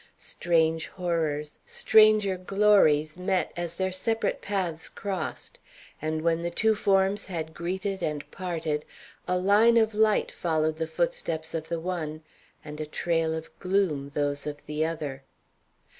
Strange 0.17 0.87
horrors, 0.87 1.59
stranger 1.63 2.35
glories 2.35 3.19
met 3.19 3.51
as 3.55 3.75
their 3.75 3.91
separate 3.91 4.41
paths 4.41 4.89
crossed, 4.89 5.59
and 6.01 6.23
when 6.23 6.41
the 6.41 6.49
two 6.49 6.73
forms 6.73 7.27
had 7.27 7.53
greeted 7.53 8.01
and 8.01 8.25
parted, 8.31 8.83
a 9.27 9.37
line 9.37 9.77
of 9.77 9.93
light 9.93 10.31
followed 10.31 10.77
the 10.77 10.87
footsteps 10.87 11.53
of 11.53 11.69
the 11.69 11.79
one 11.79 12.23
and 12.65 12.81
a 12.81 12.85
trail 12.87 13.31
of 13.35 13.51
gloom 13.59 14.09
those 14.15 14.47
of 14.47 14.65
the 14.65 14.83
other. 14.83 15.21